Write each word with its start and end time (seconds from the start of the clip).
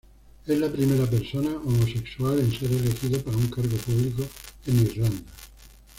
Es 0.47 0.57
la 0.57 0.67
primera 0.67 1.05
persona 1.07 1.51
homosexual 1.63 2.39
en 2.39 2.51
ser 2.51 2.71
elegido 2.71 3.21
para 3.21 3.37
un 3.37 3.49
cargo 3.49 3.77
público 3.77 4.25
en 4.65 4.79
Irlanda. 4.81 5.29